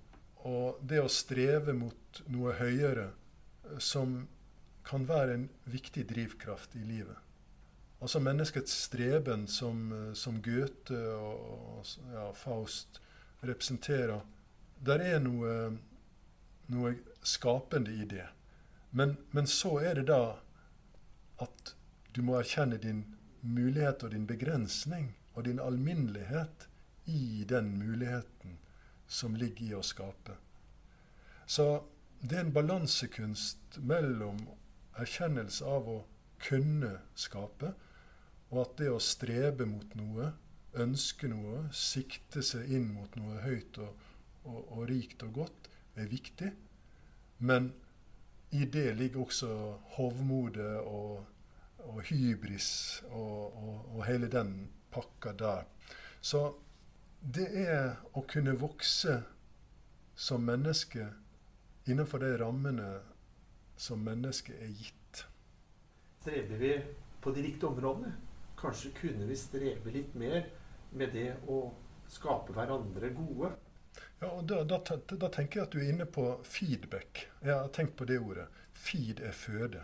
[0.43, 3.09] og det å streve mot noe høyere,
[3.65, 4.21] eh, som
[4.87, 7.17] kan være en viktig drivkraft i livet.
[8.03, 13.01] Altså menneskets streben som, eh, som Goethe og, ja, Faust
[13.43, 14.21] representerer.
[14.83, 15.77] Der er noe,
[16.67, 18.27] noe skapende i det.
[18.91, 20.37] Men, men, så er det da
[21.41, 21.73] at
[22.13, 23.03] du må erkjenne din
[23.41, 26.67] mulighet og din begrensning og din alminnelighet
[27.09, 28.59] i den muligheten
[29.07, 30.37] som ligger i å skape.
[31.45, 31.83] Så
[32.21, 34.37] det er en balansekunst mellom
[35.01, 35.97] erkjennelse av å
[36.43, 37.73] kunne skape,
[38.53, 40.29] og at det å strebe mot noe,
[40.79, 44.05] ønske noe, sikte seg inn mot noe høyt og,
[44.45, 46.51] og, og rikt og godt, er viktig.
[47.37, 47.73] Men
[48.53, 49.49] i det ligger også
[49.95, 51.25] hovmodet og,
[51.77, 53.57] og hybris og,
[53.95, 55.63] og, hele den pakka der.
[56.21, 56.53] Så
[57.35, 59.21] det er å kunne vokse
[60.15, 61.07] som menneske
[61.89, 62.89] innenfor de rammene
[63.79, 65.23] som mennesket er gitt.
[66.21, 66.73] Streber vi
[67.23, 68.13] på de riktige områdene?
[68.59, 70.45] Kanskje kunne vi strebe litt mer
[70.93, 71.65] med det å
[72.11, 73.49] skape hverandre gode?
[74.21, 77.25] Ja, og da, da, da, tenker jeg at du er inne på feedback.
[77.43, 78.47] Jeg har tenkt på det ordet.
[78.73, 79.83] Feed er føde.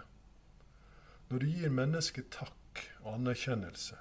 [1.30, 4.00] Når du gir mennesket takk og anerkjennelse,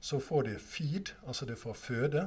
[0.00, 2.26] så får de feed, altså det får føde.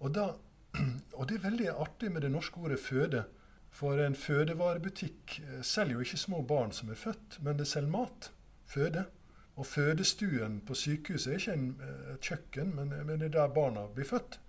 [0.00, 0.26] Og, da,
[1.18, 3.24] og det er veldig artig med det norske ordet føde.
[3.70, 7.94] For en fødevarebutikk eh, selger jo ikke små barn som er født, men det selger
[7.94, 8.32] mat.
[8.66, 9.06] Føde.
[9.56, 13.54] Og fødestuen på sykehuset er ikke en, eh, et kjøkken, men, men det er der
[13.54, 14.40] barna blir født.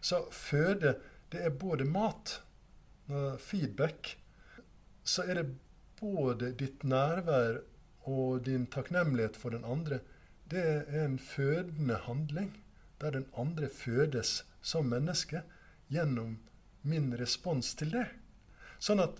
[0.00, 0.96] Så føde
[1.32, 2.40] det er både mat,
[3.38, 4.16] feedback,
[5.06, 5.44] så er det
[6.00, 7.60] både ditt nærvær
[8.10, 10.00] og din takknemlighet for den andre.
[10.50, 12.52] Det er en fødende handling,
[13.00, 15.42] der den andre fødes som menneske
[15.88, 16.38] gjennom
[16.82, 18.06] min respons til det.
[18.78, 19.18] Sånn at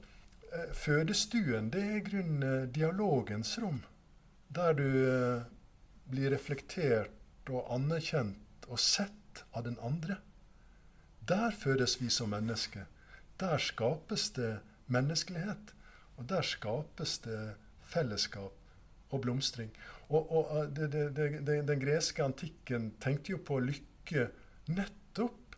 [0.52, 3.82] eh, fødestuen, det er i grunnen eh, dialogens rom.
[4.54, 5.46] Der du eh,
[6.10, 10.20] blir reflektert og anerkjent og sett av den andre.
[11.28, 12.84] Der fødes vi som mennesker.
[13.40, 15.74] Der skapes det menneskelighet.
[16.16, 18.52] Og der skapes det fellesskap
[19.10, 19.70] og blomstring.
[20.08, 24.28] Og, og det, det, det, Den greske antikken tenkte jo på lykke
[24.68, 25.56] nettopp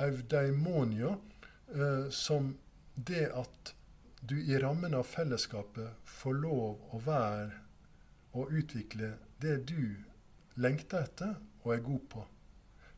[0.00, 1.16] eudaimonio,
[1.72, 2.52] eh, som
[2.94, 3.74] det at
[4.20, 7.50] du i rammen av fellesskapet får lov å være
[8.36, 9.96] og utvikle det du
[10.60, 12.24] lengter etter og er god på.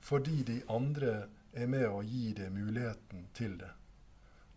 [0.01, 3.71] Fordi de andre er med å gi det muligheten til det.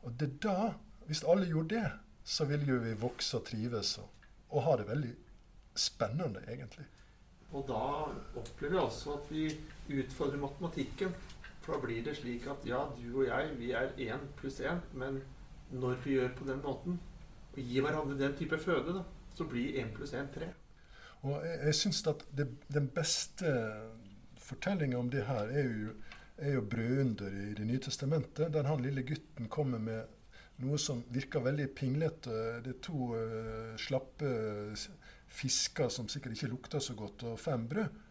[0.01, 0.73] Og det da,
[1.07, 1.91] hvis alle gjorde det,
[2.23, 4.09] så ville jo vi vokse og trives og,
[4.49, 5.11] og ha det veldig
[5.77, 6.85] spennende, egentlig.
[7.51, 7.83] Og da
[8.39, 9.45] opplever vi også at vi
[10.01, 11.13] utfordrer matematikken.
[11.61, 14.79] For da blir det slik at ja, du og jeg, vi er én pluss én,
[14.97, 15.19] men
[15.71, 16.99] når vi gjør på den måten,
[17.51, 19.03] og gir hverandre den type føde, da,
[19.35, 20.49] så blir én pluss én tre.
[21.21, 23.51] Og jeg, jeg syns at det, den beste
[24.41, 25.93] fortellinga om det her er jo
[26.41, 30.17] er jo brødunder i Det nye testamentet, der han lille gutten kommer med
[30.61, 32.33] noe som virker veldig pinglete.
[32.65, 34.31] Det er to uh, slappe
[35.31, 38.01] fisker som sikkert ikke lukter så godt, og fem brød.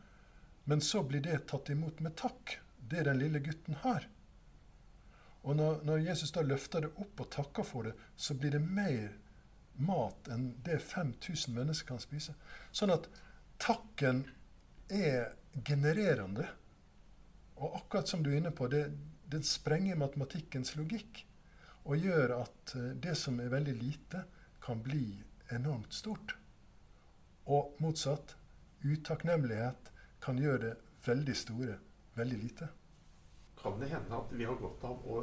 [0.71, 2.59] Men så blir det tatt imot med takk,
[2.91, 4.07] det den lille gutten har.
[5.43, 8.61] Og når, når, Jesus da løfter det opp og takker for det, så blir det
[8.61, 9.15] mer
[9.81, 12.35] mat enn det 5000 mennesker kan spise.
[12.77, 13.09] Sånn at
[13.61, 14.27] takken
[14.93, 15.33] er
[15.65, 16.49] genererende.
[17.61, 18.87] Og akkurat som du er inne på, det,
[19.29, 21.25] det sprenger matematikkens logikk.
[21.85, 24.25] Og gjør at eh, det som er veldig lite,
[24.65, 25.05] kan bli
[25.53, 26.37] enormt stort.
[27.47, 28.37] Og motsatt.
[28.81, 29.91] Utakknemlighet
[30.25, 31.75] kan gjøre det veldig store
[32.17, 32.69] veldig lite.
[33.63, 35.23] Kan det hende at vi har godt av å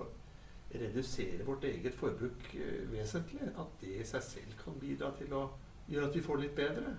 [0.73, 3.49] redusere vårt eget forbruk eh, vesentlig?
[3.57, 5.43] At det i seg selv kan bidra til å
[5.89, 6.93] gjøre at vi får litt bedre?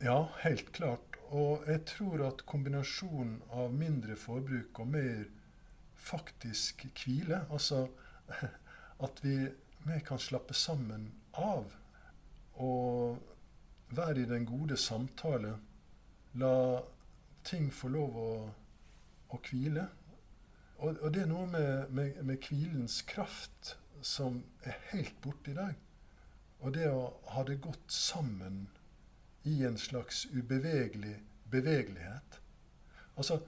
[0.00, 1.16] Ja, helt klart.
[1.34, 5.24] Og jeg tror at kombinasjonen av mindre forbruk og mer
[5.98, 7.88] faktisk hvile, altså
[9.04, 9.34] at vi
[9.88, 11.74] mer kan slappe sammen av
[12.62, 13.18] og
[13.90, 15.56] være i den gode samtale,
[16.38, 16.54] la
[17.42, 18.30] ting få lov å,
[19.34, 19.88] å hvile.
[20.78, 25.58] Og, og, det er noe med, med, med hvilens kraft som er helt borte i
[25.58, 25.74] dag.
[26.62, 28.68] Og det å ha det godt sammen
[29.42, 31.16] i en slags ubevegelig
[31.50, 32.40] bevegelighet.
[33.16, 33.40] Altså,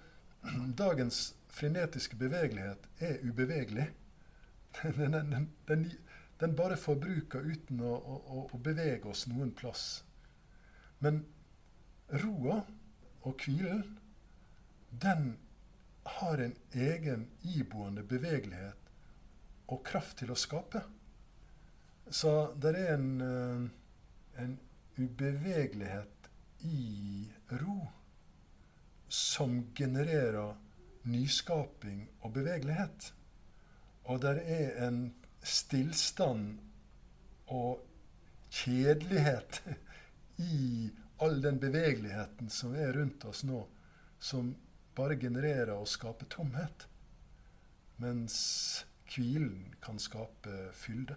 [0.78, 3.90] dagens frenetiske bevegelighet er ubevegelig.
[4.96, 5.92] Den, den, den,
[6.40, 10.04] den bare forbruker uten å, å, å, bevege oss noen plass.
[11.02, 11.24] Men
[12.22, 12.60] roa
[13.26, 13.82] og hvilen,
[15.02, 15.32] den
[16.06, 18.94] har en egen iboende bevegelighet
[19.74, 20.84] og kraft til å skape.
[22.10, 24.56] Så det er en, eh, en
[25.00, 26.30] ubevegelighet
[26.66, 27.28] i
[27.62, 27.88] ro
[29.08, 30.56] som genererer
[31.08, 33.12] nyskaping og bevegelighet.
[34.04, 35.00] Og der er en
[35.42, 36.58] stillstand
[37.50, 37.80] og
[38.50, 39.62] kjedelighet
[40.54, 40.90] i
[41.20, 43.64] all den bevegeligheten som er rundt oss nå,
[44.20, 44.54] som
[44.96, 46.86] bare genererer og skaper tomhet.
[48.00, 48.36] Mens
[49.10, 51.16] hvilen kan skape fylde.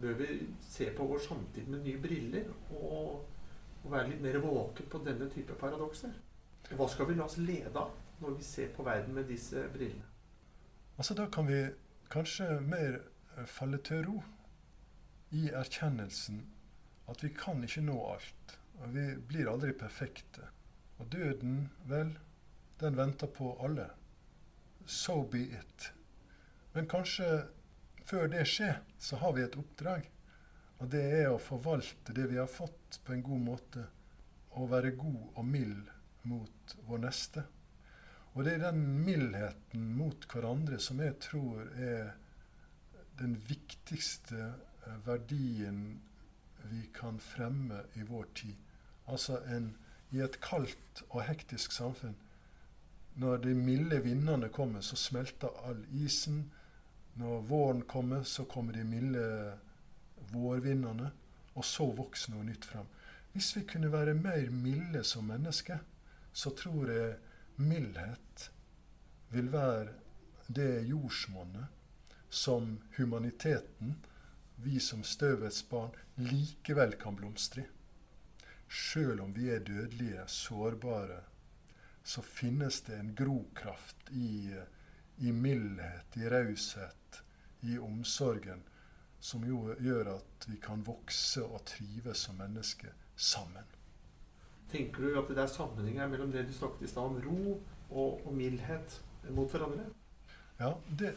[0.00, 0.26] Bør vi
[0.68, 3.24] se på vår samtid med nye briller og
[3.86, 6.14] og være litt mer våken på denne type paradokser.
[6.74, 10.06] Hva skal vi la oss lede av når vi ser på verden med disse brillene?
[10.98, 11.60] Altså Da kan vi
[12.10, 12.98] kanskje mer
[13.36, 14.22] eh, falle til ro
[15.30, 16.42] i erkjennelsen
[17.06, 18.56] at vi kan ikke nå alt.
[18.80, 20.48] Og vi blir aldri perfekte.
[20.98, 22.16] Og døden, vel,
[22.80, 23.86] den venter på alle.
[24.86, 25.92] So be it.
[26.74, 27.46] Men kanskje
[28.06, 30.06] før det skjer, så har vi et oppdrag.
[30.82, 33.86] Og det er å forvalte det vi har fått, på en god måte.
[34.56, 35.90] Og være god og mild
[36.28, 37.44] mot vår neste.
[38.36, 42.10] Og det er den mildheten mot hverandre som jeg tror er
[43.16, 46.02] den viktigste eh, verdien
[46.68, 48.54] vi kan fremme i vår tid.
[49.08, 49.70] Altså en,
[50.12, 52.16] i et kaldt og hektisk samfunn.
[53.16, 56.50] Når de milde vindene kommer, så smelter all isen.
[57.16, 59.26] Når våren kommer, så kommer de milde
[60.32, 61.10] vårvindene.
[61.56, 62.88] Og så vokser noe nytt frem.
[63.32, 65.80] Hvis vi kunne være mer milde som mennesker,
[66.32, 67.16] så tror jeg
[67.56, 68.50] mildhet
[69.32, 69.94] vil være
[70.46, 71.72] det jordsmonnet
[72.28, 73.96] som humaniteten,
[74.56, 77.70] vi som støvets barn, likevel kan blomstre i.
[78.68, 81.20] Sjøl om vi er dødelige, sårbare,
[82.04, 84.50] så finnes det en grokraft i,
[85.18, 87.22] i mildhet, i raushet,
[87.60, 88.62] i omsorgen,
[89.20, 93.64] som jo gjør at vi kan vokse og trives som mennesker sammen.
[94.70, 98.26] Tenker du at det er sammenhenger mellom det du snakket i stad om ro og,
[98.26, 98.98] og, mildhet
[99.34, 99.86] mot hverandre?
[100.58, 101.14] Ja, det,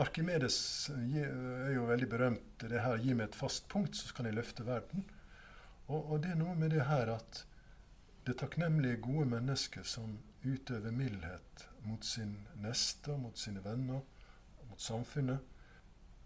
[0.00, 0.58] Arkimedes
[0.94, 2.62] er jo veldig berømt.
[2.62, 5.04] Det her 'gi meg et fast punkt, så kan jeg løfte verden'.
[5.88, 7.44] Og, og det er noe med det her at
[8.26, 14.02] det takknemlige, gode mennesket som utøver mildhet mot sin neste, mot sine venner,
[14.68, 15.54] mot samfunnet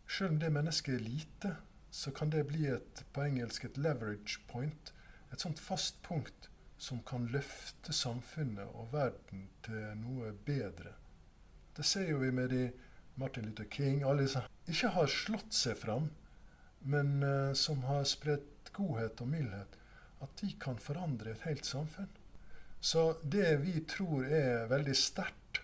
[0.08, 1.56] Selv om det mennesket er lite,
[1.90, 4.92] så kan det bli et, på engelsk et leverage point
[5.32, 6.48] et sånt fast punkt
[6.82, 10.92] som kan løfte samfunnet og verden til noe bedre.
[11.76, 12.64] Det ser jo vi med de
[13.16, 16.10] Martin Luther King, alle som ikke har slått seg fram,
[16.82, 19.78] men uh, som har spredt godhet og mildhet.
[20.22, 22.10] At de kan forandre et helt samfunn.
[22.82, 25.60] Så det vi tror er veldig sterkt,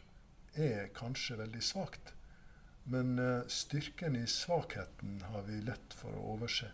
[0.55, 2.13] er kanskje veldig svakt.
[2.87, 6.71] Men uh, styrken i svakheten har vi lett for å overse,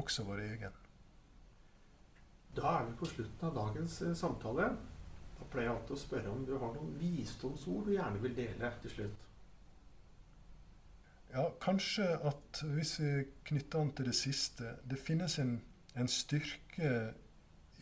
[0.00, 0.78] også vår egen.
[2.56, 4.70] Da er vi på slutten av dagens eh, samtale.
[5.36, 8.70] Da pleier jeg alltid å spørre om du har noen visdomsord du gjerne vil dele
[8.80, 9.26] til slutt.
[11.34, 13.12] Ja, kanskje at hvis vi
[13.50, 15.58] knytter an til det siste Det finnes en,
[15.92, 16.92] en styrke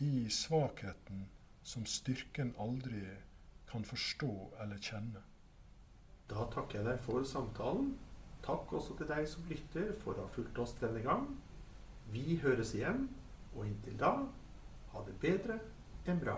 [0.03, 1.29] i svakheten
[1.65, 3.03] som styrken aldri
[3.71, 4.31] kan forstå
[4.63, 5.23] eller kjenne.
[6.31, 7.95] Da takker jeg deg for samtalen.
[8.45, 11.27] Takk også til deg som lytter for å ha fulgt oss denne gang.
[12.13, 13.09] Vi høres igjen,
[13.55, 14.15] og inntil da
[14.93, 15.59] ha det bedre
[16.07, 16.37] enn bra.